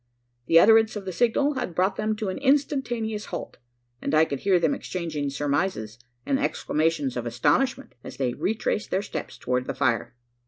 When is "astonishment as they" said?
7.27-8.33